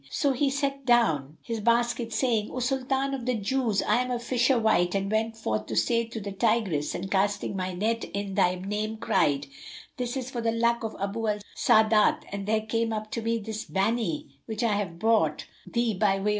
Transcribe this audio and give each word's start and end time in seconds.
So 0.09 0.33
he 0.33 0.49
set 0.49 0.83
down 0.83 1.37
his 1.43 1.59
basket, 1.59 2.11
saying, 2.11 2.49
"O 2.51 2.57
Sultan 2.57 3.13
of 3.13 3.27
the 3.27 3.35
Jews, 3.35 3.83
I 3.83 3.97
am 3.97 4.09
a 4.09 4.17
fisher 4.17 4.57
wight 4.57 4.95
and 4.95 5.11
went 5.11 5.37
forth 5.37 5.67
to 5.67 5.75
day 5.75 6.05
to 6.05 6.19
the 6.19 6.31
Tigris 6.31 6.95
and 6.95 7.11
casting 7.11 7.55
my 7.55 7.73
net 7.73 8.05
in 8.05 8.33
thy 8.33 8.55
name, 8.55 8.97
cried, 8.97 9.45
'This 9.97 10.17
is 10.17 10.31
for 10.31 10.41
the 10.41 10.51
luck 10.53 10.83
of 10.83 10.95
Abu 10.99 11.27
al 11.27 11.39
Sa'adat;' 11.55 12.25
and 12.31 12.47
there 12.47 12.61
came 12.61 12.91
up 12.91 13.11
to 13.11 13.21
me 13.21 13.37
this 13.37 13.65
Banni 13.65 14.39
which 14.47 14.63
I 14.63 14.73
have 14.73 14.97
brought 14.97 15.45
thee 15.67 15.93
by 15.93 16.13
way 16.13 16.17
of 16.19 16.23
present." 16.23 16.29